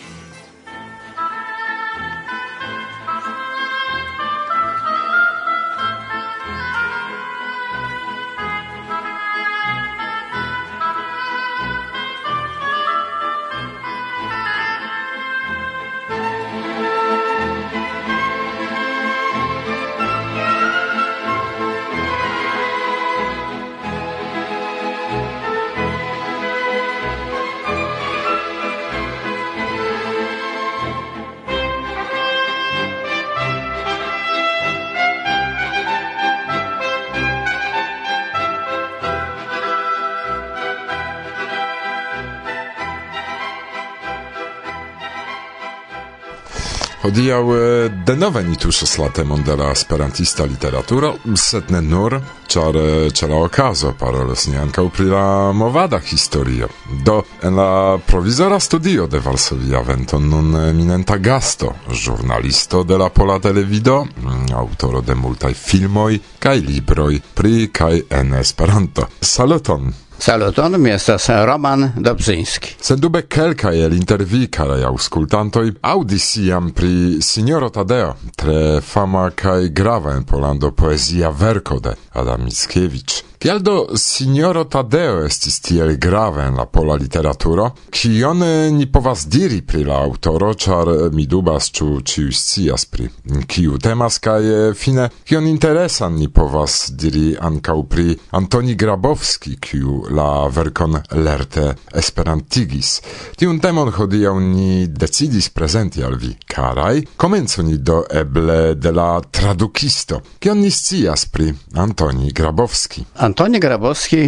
Hodiaŭ 46.97 47.41
eh, 47.53 47.91
denove 48.05 48.41
ni 48.43 48.55
tuŝas 48.57 48.95
la 48.97 49.07
temon 49.13 49.43
de 49.45 49.55
la 49.55 49.67
esperantista 49.69 50.45
literaturo, 50.49 51.11
sed 51.37 51.69
ne 51.69 51.81
nur, 51.85 52.15
ĉar 52.49 52.79
eh, 52.81 53.09
ĉe 53.13 53.29
la 53.29 53.41
okazo 53.45 53.91
parolos 53.99 54.47
ni 54.49 54.57
ankaŭ 54.57 54.87
pri 54.95 55.05
la 55.11 55.51
movada 55.53 55.99
historio. 56.01 56.71
Do, 57.05 57.19
en 57.45 57.55
la 57.61 57.99
provizora 58.07 58.59
studio 58.59 59.05
de 59.07 59.21
Varsovia 59.21 59.83
Vento 59.85 60.19
nun 60.19 60.55
eminenta 60.63 61.19
gasto, 61.21 61.75
ĵurnalisto 61.91 62.81
de 62.83 62.97
la 62.97 63.11
Pola 63.13 63.37
Televido, 63.39 64.01
mm, 64.05 64.49
aŭtoro 64.57 65.05
de 65.05 65.15
multaj 65.15 65.53
filmoj 65.53 66.17
kaj 66.39 66.57
libroj 66.65 67.13
pri 67.37 67.69
kaj 67.69 67.93
en 68.09 68.33
Esperanto. 68.41 69.05
Saluton! 69.21 70.06
Saluton, 70.19 70.81
mi 70.81 70.89
estas 70.89 71.29
Roman 71.29 71.91
Dobzinski. 71.95 72.75
Sed 72.81 72.99
dube 72.99 73.21
kelkaj 73.21 73.77
el 73.85 73.93
intervi, 73.93 74.47
karaj 74.51 74.81
aŭskultantoj, 74.89 75.67
aŭdis 75.85 76.25
iam 76.41 76.71
pri 76.75 77.21
Signoro 77.21 77.69
Tadeo, 77.69 78.15
tre 78.35 78.81
fama 78.81 79.29
kaj 79.29 79.69
grava 79.77 80.15
en 80.17 80.25
Polando 80.25 80.71
poezia 80.71 81.29
verko 81.29 81.79
de 81.79 81.93
Adam 82.13 82.43
Mickiewicz. 82.49 83.23
Kiel 83.37 83.59
do 83.61 83.85
signoro 83.93 84.63
Tadeo 84.65 85.19
estis 85.21 85.59
tiel 85.61 85.91
grave 86.01 86.47
en 86.49 86.55
la 86.57 86.63
pola 86.65 86.95
literaturo? 86.97 87.67
Kion 87.93 88.41
eh, 88.41 88.71
ni 88.73 88.87
povas 88.89 89.27
diri 89.29 89.59
pri 89.61 89.83
la 89.85 89.99
aŭtoro, 90.07 90.49
ĉar 90.57 90.89
eh, 90.89 91.03
mi 91.13 91.27
dubas 91.29 91.67
ĉu 91.77 92.01
ĉiu 92.01 92.31
scias 92.33 92.87
pri 92.89 93.05
kiu 93.45 93.77
temas 93.77 94.17
kaj 94.25 94.47
eh, 94.53 94.73
fine 94.73 95.05
kion 95.21 95.45
interesan 95.45 96.17
ni 96.17 96.31
povas 96.33 96.79
diri 96.97 97.35
ankaŭ 97.37 97.75
pri 97.85 98.15
Antoni 98.39 98.73
Grabowski, 98.73 99.53
kiu 99.61 99.99
la 100.09 100.47
verkon 100.49 100.97
lerte 101.21 101.67
esperantigis. 101.93 102.95
Tiun 103.37 103.61
temon 103.61 103.93
hodiaŭ 103.93 104.33
ni 104.41 104.87
decidis 104.89 105.51
prezenti 105.53 106.01
al 106.01 106.17
vi, 106.17 106.33
karaj. 106.49 107.03
Komencu 107.21 107.67
ni 107.69 107.77
do 107.77 108.01
eble 108.09 108.73
de 108.81 108.97
la 108.97 109.21
tradukisto. 109.21 110.23
Kion 110.41 110.65
ni 110.65 110.73
scias 110.73 111.29
pri 111.29 111.53
Antoni 111.77 112.33
Grabowski? 112.33 113.05
Antoni 113.27 113.59
Grabowski 113.59 114.21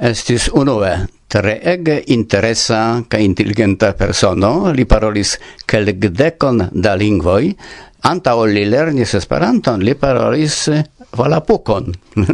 estis 0.00 0.46
unue 0.56 0.90
treege 1.28 1.98
interesa 2.14 3.02
ca 3.08 3.18
intelligenta 3.20 3.92
persono, 3.92 4.70
li 4.72 4.86
parolis 4.88 5.34
kelkdekon 5.68 6.70
da 6.72 6.94
lingvoi, 6.96 7.50
anta 8.08 8.32
ol 8.40 8.54
li 8.56 8.62
lernis 8.64 9.12
Esperanton, 9.18 9.84
li 9.84 9.92
parolis 9.92 10.56
valapukon. 11.20 11.92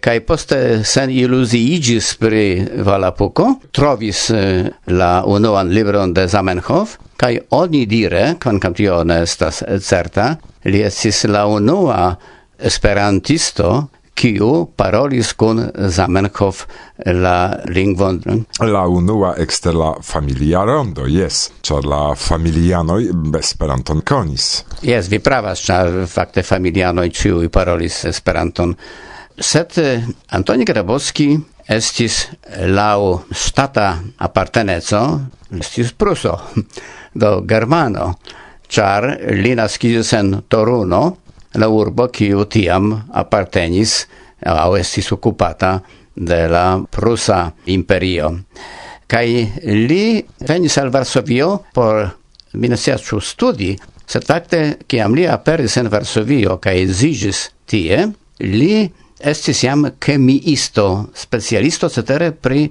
kai 0.00 0.22
poste 0.24 0.80
sen 0.86 1.12
iluziigis 1.12 2.14
pri 2.16 2.46
Valapuko, 2.86 3.50
trovis 3.74 4.28
eh, 4.32 4.64
la 4.94 5.10
unuan 5.26 5.68
libron 5.74 6.14
de 6.16 6.24
Zamenhof, 6.30 6.96
kai 7.20 7.34
oni 7.58 7.84
dire, 7.90 8.38
quancam 8.40 8.72
tio 8.78 9.02
ne 9.04 9.20
estas 9.26 9.60
certa, 9.84 10.30
li 10.64 10.80
estis 10.86 11.26
la 11.28 11.44
unua 11.50 12.14
esperantisto, 12.58 13.88
kiu 14.18 14.66
parolis 14.76 15.32
kun 15.38 15.60
Zamenhof 15.94 16.64
la 17.06 17.36
lingvon? 17.70 18.20
La 18.60 18.86
unua 18.90 19.34
ekster 19.38 19.76
la 19.78 19.92
familia 20.02 20.64
rondo 20.66 21.06
jes. 21.06 21.44
Ĉar 21.62 21.86
la 21.86 22.02
familianoj 22.18 23.02
Esperanton 23.38 24.02
konis. 24.02 24.48
Jes 24.82 25.10
vi 25.12 25.22
pravas 25.22 25.62
ĉar 25.66 26.02
fakte 26.10 26.42
familianoj 26.42 27.06
ĉiuj 27.20 27.52
parolis 27.54 28.02
Esperanton. 28.10 28.74
Sed 29.38 29.78
eh, 29.78 30.02
Antoni 30.34 30.66
Grabowski 30.66 31.30
estis 31.68 32.24
lau 32.66 33.20
stata 33.30 33.92
aparteneco, 34.24 35.02
estis 35.60 35.92
pruso, 35.92 36.34
do 37.20 37.32
germano, 37.46 38.14
char 38.68 39.06
li 39.38 39.54
naskiĝis 39.58 40.12
en 40.18 40.34
Toruno, 40.48 41.02
la 41.54 41.68
urbo 41.68 42.08
kiu 42.12 42.44
tiam 42.44 42.92
apartenis 43.12 44.02
au 44.44 44.76
estis 44.76 45.12
occupata 45.12 45.78
de 46.14 46.46
la 46.48 46.80
Prusa 46.90 47.52
imperio. 47.66 48.32
Kai 49.08 49.48
li 49.64 50.20
venis 50.44 50.76
al 50.78 50.90
Varsovio 50.90 51.64
por 51.72 52.02
minasiacu 52.52 53.20
studi, 53.20 53.72
sed 54.08 54.24
facte, 54.28 54.60
kiam 54.86 55.14
li 55.16 55.26
aperis 55.28 55.78
en 55.80 55.88
Varsovio 55.92 56.58
kai 56.60 56.86
zigis 56.86 57.48
tie, 57.68 58.04
li 58.44 58.88
estis 59.18 59.64
jam 59.64 59.86
chemiisto, 60.00 61.08
specialisto 61.14 61.88
cetere 61.88 62.32
pri 62.32 62.68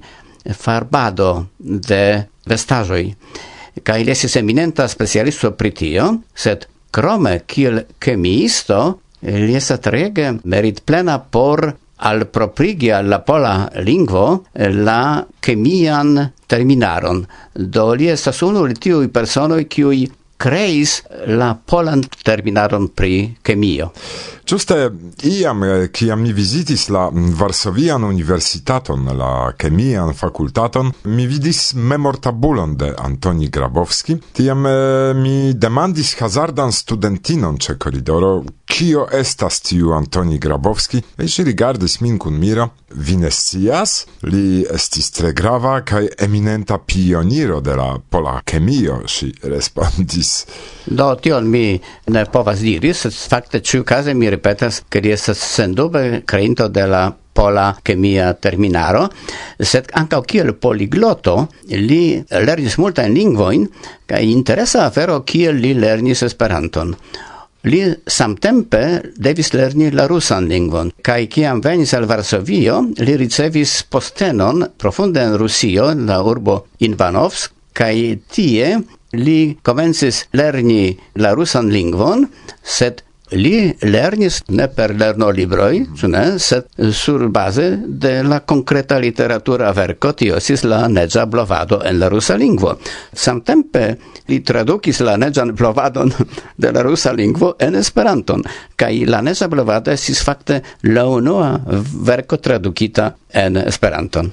farbado 0.54 1.48
de 1.58 2.02
vestajoi. 2.48 3.04
Kai 3.82 4.02
li 4.04 4.14
estis 4.14 4.36
eminenta 4.40 4.88
specialisto 4.88 5.52
pri 5.54 5.70
tio, 5.74 6.08
sed 6.34 6.66
Krome, 6.90 7.42
kiel 7.46 7.82
chemiisto, 8.00 8.80
li 9.22 9.54
estas 9.58 9.84
rege 9.92 10.32
meritplena 10.44 11.18
por 11.18 11.66
al 11.98 12.26
proprigia 12.30 13.00
la 13.02 13.18
pola 13.26 13.68
lingvo 13.82 14.44
la 14.54 15.24
chemian 15.42 16.14
terminaron. 16.46 17.24
Do 17.54 17.92
li 17.94 18.08
estas 18.08 18.42
unu 18.46 18.64
el 18.68 18.78
tiuj 18.78 19.08
personoj 19.12 19.64
kiuj 19.66 20.06
creis 20.38 21.02
la 21.26 21.52
polan 21.54 22.04
terminaron 22.22 22.88
pri 22.94 23.36
chemio. 23.42 23.90
Giuste 24.48 24.90
iam, 25.22 25.64
eh, 25.64 25.90
ciam 25.92 26.22
mi 26.24 26.32
visitis 26.32 26.88
la 26.88 27.10
mm, 27.10 27.34
Varsovian 27.36 28.04
Universitaton, 28.04 29.10
la 29.16 29.52
chemian 29.60 30.14
facultaton, 30.14 30.88
mi 31.04 31.26
vidis 31.26 31.74
memortabulon 31.74 32.76
de 32.76 32.94
Antoni 32.96 33.50
Grabowski, 33.50 34.16
tiam 34.32 34.64
eh, 34.66 35.12
mi 35.14 35.52
demandis 35.52 36.14
hazardan 36.22 36.72
studentinon 36.72 37.58
ce 37.60 37.76
corridoro, 37.76 38.44
cio 38.64 39.04
estas 39.12 39.60
tiu 39.60 39.92
Antoni 39.92 40.38
Grabowski, 40.38 41.02
e 41.16 41.28
si 41.28 41.44
rigardis 41.44 41.98
min 42.00 42.16
cun 42.16 42.40
miro, 42.40 42.70
vinestias, 42.94 44.06
li 44.32 44.64
estis 44.64 45.12
tre 45.12 45.34
grava 45.36 45.82
cae 45.84 46.08
eminenta 46.24 46.78
pioniro 46.78 47.60
de 47.60 47.76
la 47.76 47.90
pola 48.00 48.40
chemio, 48.44 49.02
si 49.06 49.28
respondis 49.42 50.27
estis. 50.28 50.46
Do, 50.84 51.14
tion 51.20 51.48
mi 51.48 51.80
ne 52.06 52.24
povas 52.32 52.60
diri, 52.64 52.92
sed 52.94 53.12
fakte 53.12 53.60
ciu 53.60 53.84
case 53.84 54.14
mi 54.14 54.30
ripetas 54.30 54.84
che 54.88 55.00
li 55.00 55.10
estas 55.10 55.38
sendube 55.38 56.22
creinto 56.24 56.68
de 56.68 56.86
la 56.86 57.14
pola 57.32 57.76
chemia 57.82 58.32
terminaro, 58.34 59.08
sed 59.58 59.90
anca 59.92 60.20
kiel 60.22 60.54
poligloto 60.54 61.48
li 61.68 62.24
lernis 62.28 62.78
multa 62.78 63.04
in 63.04 63.14
lingvoin, 63.14 63.68
ca 64.06 64.18
interesa 64.18 64.86
afero 64.86 65.22
kiel 65.22 65.60
li 65.60 65.74
lernis 65.74 66.22
Esperanton. 66.22 66.96
Li 67.68 67.82
samtempe 68.06 69.12
devis 69.14 69.52
lerni 69.52 69.90
la 69.92 70.06
rusan 70.06 70.46
lingvon, 70.48 70.92
kaj 71.02 71.26
kiam 71.28 71.60
venis 71.60 71.92
al 71.94 72.06
Varsovio, 72.06 72.80
li 72.96 73.16
ricevis 73.18 73.82
postenon 73.90 74.64
profunde 74.78 75.20
en 75.20 75.36
Rusio, 75.36 75.92
la 75.92 76.22
urbo 76.22 76.62
Invanovsk, 76.86 77.52
kaj 77.78 77.94
tie 78.32 78.78
Li 79.16 79.56
komencis 79.64 80.26
lerni 80.36 80.98
la 81.16 81.32
rusan 81.32 81.70
lingvon, 81.72 82.26
sed 82.62 83.04
li 83.30 83.74
lernis 83.84 84.40
ne 84.48 84.68
per 84.72 84.94
lerno 84.96 85.28
libroj, 85.30 85.80
mhm. 85.80 86.10
ne, 86.12 86.38
sed 86.38 86.68
sur 86.92 87.26
base 87.28 87.68
de 87.86 88.22
la 88.22 88.40
konkreta 88.40 88.98
literatura 88.98 89.72
verco, 89.72 90.12
tio 90.12 90.40
sis 90.40 90.64
la 90.64 90.86
neĝa 90.88 91.26
blovado 91.26 91.82
en 91.84 91.98
la 92.00 92.08
rusa 92.08 92.36
lingvo. 92.36 92.76
Samtempe 93.12 93.84
li 94.28 94.40
tradukis 94.44 95.00
la 95.00 95.16
neĝan 95.16 95.54
blovadon 95.56 96.12
de 96.62 96.72
la 96.72 96.82
rusa 96.82 97.12
lingvo 97.12 97.54
en 97.58 97.76
Esperanton, 97.80 98.44
kaj 98.76 99.04
la 99.08 99.22
neĝa 99.24 99.48
blovado 99.48 99.92
estis 99.92 100.22
fakte 100.24 100.62
la 100.88 101.06
unua 101.08 101.54
verco 102.04 102.36
tradukita 102.36 103.12
en 103.32 103.56
Esperanton. 103.64 104.32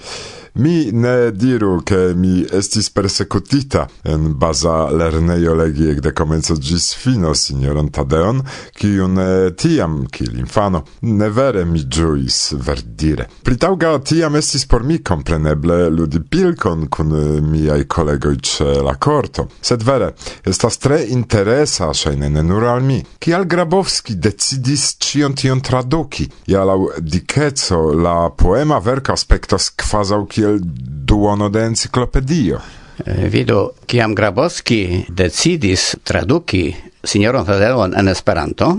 Mi 0.58 0.90
ne 0.92 1.32
diru 1.32 1.82
che 1.84 2.14
mi 2.16 2.46
estis 2.50 2.90
persecutita 2.90 3.90
en 4.04 4.38
baza 4.38 4.90
lerneio 4.90 5.54
legi 5.54 5.90
ec 5.90 6.00
de 6.00 6.14
comenzo 6.14 6.56
gis 6.56 6.94
fino 6.96 7.34
signoron 7.34 7.90
Tadeon, 7.90 8.40
kiun 8.72 9.20
eh, 9.20 9.54
tiam, 9.54 10.06
cil 10.08 10.38
infano, 10.40 10.86
ne 11.02 11.28
vere 11.30 11.66
mi 11.66 11.84
giuis 11.88 12.56
verdire. 12.56 13.28
Pritauga 13.44 13.98
tiam 14.00 14.38
estis 14.40 14.64
por 14.66 14.86
mi 14.88 15.02
compreneble 15.02 15.90
ludi 15.90 16.22
pilcon 16.24 16.88
kun 16.88 17.12
eh, 17.12 17.42
miai 17.42 17.84
collegoi 17.86 18.40
ce 18.40 18.80
la 18.80 18.96
corto. 18.96 19.50
sed 19.60 19.84
vere 19.84 20.14
estas 20.46 20.78
tre 20.78 21.02
interesa, 21.04 21.92
shaine, 21.92 22.30
ne 22.30 22.42
nur 22.42 22.64
al 22.64 22.82
mi, 22.82 23.04
Cial 23.20 23.44
Grabowski 23.46 24.16
decidis 24.16 24.96
cion 25.00 25.34
tion 25.34 25.60
traduci? 25.60 26.30
ja 26.48 26.64
lau 26.64 26.92
dicezo 27.02 27.92
la 27.92 28.30
poema 28.30 28.80
verca 28.80 29.12
aspectos 29.14 29.74
quasau 29.76 30.24
kiel 30.30 30.45
kiel 30.46 30.60
duono 31.06 31.50
de 31.50 31.66
enciklopedio. 31.66 32.60
Eh, 33.06 33.28
Vido, 33.30 33.74
kiam 33.86 34.16
Grabowski 34.16 35.06
decidis 35.10 35.96
traduki 36.04 36.76
Signoron 37.04 37.46
Fadelon 37.46 37.94
en 37.98 38.08
Esperanto, 38.08 38.70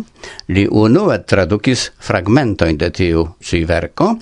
li 0.49 0.67
unue 0.71 1.19
tradukis 1.27 1.91
fragmentoin 1.99 2.79
de 2.79 2.91
tiu 2.91 3.27
ci 3.43 3.65
verko, 3.65 4.15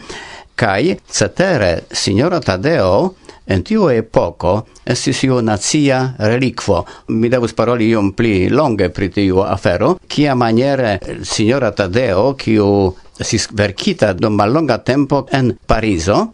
kaj 0.57 0.97
cetere 1.09 1.85
Signoro 1.93 2.41
Tadeo 2.41 3.15
en 3.47 3.63
tiu 3.63 3.91
epoko 3.93 4.57
estis 4.85 5.23
iu 5.25 5.41
nacia 5.45 6.15
relikvo. 6.19 6.85
Mi 7.09 7.29
devus 7.29 7.53
paroli 7.53 7.91
iom 7.93 8.13
pli 8.17 8.49
longe 8.49 8.89
pri 8.89 9.11
tiu 9.13 9.45
afero, 9.45 9.99
kia 10.09 10.35
maniere 10.35 10.99
Signora 11.23 11.73
Tadeo, 11.73 12.35
kiu 12.41 12.69
estis 13.21 13.49
verkita 13.53 14.13
dum 14.13 14.35
mallonga 14.35 14.81
tempo 14.85 15.27
en 15.33 15.55
Parizo, 15.67 16.33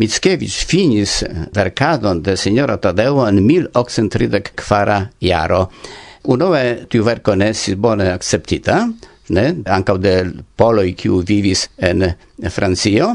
Mickiewicz 0.00 0.64
finis 0.64 1.20
eh, 1.22 1.46
verkadon 1.52 2.22
de 2.24 2.36
signora 2.36 2.78
Tadeo 2.80 3.26
en 3.28 3.42
1834 3.44 5.00
jaro. 5.20 5.66
Unue 6.32 6.62
tiu 6.88 7.04
verko 7.04 7.34
ne 7.36 7.50
estis 7.52 7.76
bone 7.76 8.06
akceptita, 8.12 8.80
ne, 9.36 9.44
ankaŭ 9.68 9.96
de 10.00 10.14
poloj 10.56 10.88
kiu 10.96 11.20
vivis 11.26 11.66
en 11.76 12.04
Francio, 12.48 13.14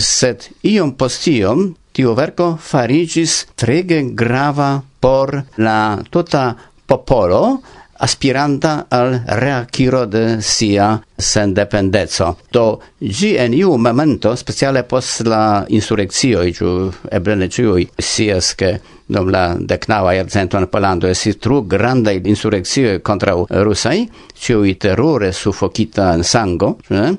sed 0.00 0.48
iom 0.68 0.94
post 0.96 1.28
iom 1.28 1.68
tiu 1.92 2.16
verko 2.16 2.54
fariĝis 2.60 3.36
trege 3.56 4.02
grava 4.16 4.74
por 5.00 5.34
la 5.60 5.78
tuta 6.10 6.46
popolo, 6.88 7.60
aspiranta 8.02 8.86
al 8.88 9.22
reacquiro 9.24 10.06
de 10.06 10.40
sia 10.40 11.00
sendependeco. 11.14 12.38
Do, 12.50 12.82
gi 12.98 13.36
en 13.38 13.54
iu 13.54 13.76
momento, 13.76 14.34
speciale 14.34 14.82
post 14.82 15.20
la 15.22 15.64
insurreccioi, 15.68 16.50
giu 16.50 16.90
eble 17.10 17.34
ne 17.38 17.48
ciui, 17.48 17.88
sias 17.94 18.56
che 18.58 18.80
dom 19.06 19.30
la 19.30 19.54
decnava 19.58 20.14
iarcento 20.14 20.58
in 20.58 20.68
Polando 20.68 21.06
esi 21.06 21.38
tru 21.38 21.66
grande 21.66 22.20
insurreccioi 22.24 23.00
contra 23.02 23.36
russai, 23.62 24.10
ciui 24.34 24.76
terrore 24.76 25.30
suffocita 25.30 26.12
in 26.14 26.24
sango, 26.24 26.78
ne? 26.88 27.18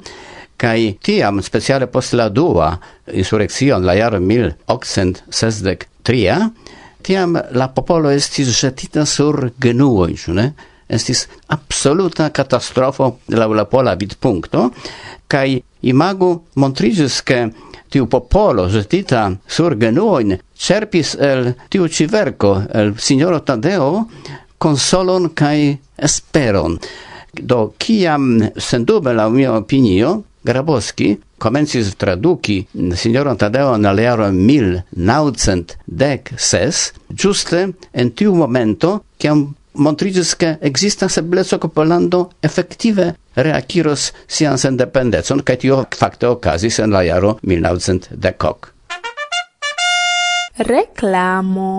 kai 0.55 0.97
tiam 1.01 1.39
speciale 1.39 1.87
post 1.87 2.13
la 2.13 2.29
dua 2.29 2.79
insurreccion 3.11 3.83
la 3.83 3.95
jaro 3.95 4.19
1863 4.19 6.51
tiam 7.01 7.43
la 7.51 7.67
popolo 7.67 8.09
estis 8.09 8.61
jetita 8.61 9.05
sur 9.05 9.51
genuoi, 9.59 10.15
ne? 10.27 10.53
estis 10.93 11.27
absoluta 11.55 12.29
katastrofo 12.29 13.09
laŭ 13.33 13.49
la 13.57 13.65
pola 13.69 13.95
vidpunkto 13.99 14.69
kaj 15.27 15.47
imago 15.93 16.29
montriĝis 16.61 17.21
ke 17.27 17.39
tiu 17.93 18.07
popolo 18.09 18.67
ĵetita 18.73 19.23
sur 19.55 19.75
genuojn 19.77 20.37
cerpis 20.57 21.15
el 21.19 21.51
tiu 21.69 21.87
ĉi 21.87 22.07
verko 22.09 22.55
el 22.73 22.93
sinjoro 22.97 23.41
Tadeo 23.45 24.05
konsolon 24.63 25.29
kaj 25.35 25.57
esperon. 26.07 26.77
Do 27.33 27.73
kiam 27.77 28.37
sendube 28.57 29.13
laŭ 29.13 29.29
mia 29.33 29.57
opinio 29.57 30.21
Grabowski 30.43 31.15
komencis 31.43 31.95
traduki 31.99 32.61
signoron 32.95 33.37
Tadeo 33.37 33.77
na 33.77 33.91
learo 33.91 34.29
mil 34.31 34.77
naucent 34.91 35.75
dec 35.85 36.31
ses, 36.37 36.93
giuste 37.09 37.67
en 37.93 38.11
tiu 38.11 38.35
momento, 38.35 39.01
kiam 39.19 39.49
montriĝis 39.75 40.33
ke 40.39 40.55
ekzistas 40.61 41.17
ebleco 41.21 41.59
ke 41.59 41.69
Pollando 41.73 42.23
efektive 42.43 43.13
reakiros 43.35 44.11
sian 44.27 44.57
sendependecon 44.57 45.41
kaj 45.45 45.57
tio 45.65 45.79
fakte 45.97 46.29
okazis 46.29 46.79
en 46.79 46.93
la 46.93 47.03
jaro 47.07 47.37
1910. 47.41 48.69
Reklamo. 50.57 51.73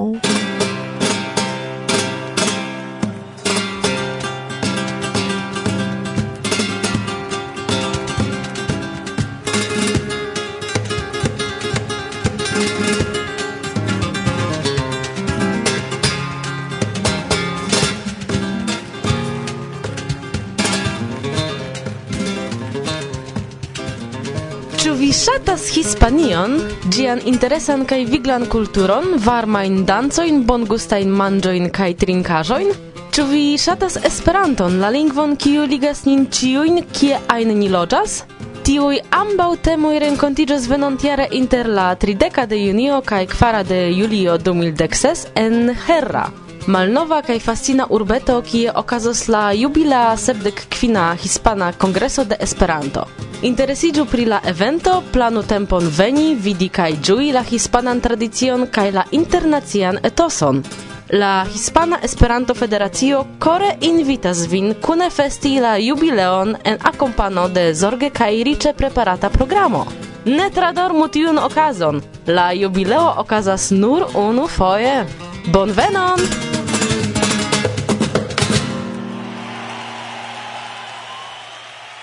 Ĉu 24.94 25.00
vi 25.00 25.08
ŝatas 25.10 25.62
Hispanion, 25.74 26.52
ĝian 26.94 27.18
interesan 27.26 27.80
kaj 27.90 27.96
viglan 28.06 28.44
kulturon, 28.46 29.16
varmajn 29.24 29.80
dancojn, 29.88 30.36
bongustajn 30.46 31.10
manĝojn 31.20 31.66
kaj 31.74 31.88
trinkaĵojn? 32.02 32.70
Ĉu 33.10 33.24
vi 33.32 33.40
ŝatas 33.58 33.96
Esperanton, 34.06 34.76
la 34.78 34.92
lingvon 34.94 35.34
kiu 35.34 35.66
ligas 35.66 36.04
nin 36.06 36.28
ĉiujn, 36.38 36.84
kie 36.94 37.18
ajn 37.26 37.56
ni 37.58 37.72
loĝas? 37.74 38.20
Tiuj 38.62 39.02
ambaŭ 39.18 39.50
temoj 39.66 39.96
renkontiĝos 40.06 40.70
venontjare 40.70 41.26
inter 41.42 41.74
la 41.80 41.90
30 42.06 42.46
de 42.54 42.62
junio 42.62 43.02
kaj 43.02 43.24
4 43.34 43.66
de 43.74 43.82
julio 43.98 44.38
2016 44.46 45.26
en 45.34 45.74
Herra 45.88 46.28
malnova 46.66 47.22
kaj 47.22 47.38
fascina 47.40 47.86
urbeto 47.90 48.40
kie 48.42 48.70
okazos 48.74 49.28
la 49.28 49.52
jubilea 49.52 50.16
sepdek 50.16 50.62
kvina 50.68 51.14
hispana 51.14 51.72
kongreso 51.72 52.24
de 52.24 52.36
Esperanto. 52.40 53.04
Interesiĝu 53.42 54.06
pri 54.06 54.24
la 54.24 54.40
evento, 54.46 55.02
planu 55.12 55.42
tempon 55.42 55.88
veni, 55.98 56.34
vidi 56.34 56.68
kaj 56.68 56.92
ĝui 57.02 57.32
la 57.32 57.42
hispanan 57.42 58.00
tradicion 58.00 58.66
kaj 58.66 58.90
la 58.92 59.04
internacian 59.10 59.98
etoson. 60.02 60.62
La 61.10 61.44
Hispana 61.44 61.98
Esperanto 62.02 62.54
Federacio 62.54 63.26
kore 63.38 63.74
invitas 63.80 64.46
vin 64.48 64.74
kune 64.80 65.10
festi 65.10 65.60
la 65.60 65.76
jubileon 65.76 66.56
en 66.64 66.78
akompano 66.80 67.48
de 67.48 67.74
zorge 67.74 68.10
kaj 68.10 68.42
riĉe 68.48 68.72
preparata 68.72 69.30
programo. 69.30 69.84
Ne 70.24 70.48
tradormu 70.50 71.08
tiun 71.08 71.38
okazon. 71.38 72.00
La 72.26 72.52
jubileo 72.52 73.14
okazas 73.18 73.70
nur 73.70 74.06
unu 74.16 74.48
foje. 74.48 75.04
Bonvenon. 75.46 76.20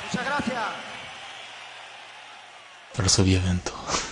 Muchas 0.04 0.26
gracias. 0.26 0.64
Pero 2.96 3.10
subí 3.10 3.36
evento. 3.36 3.74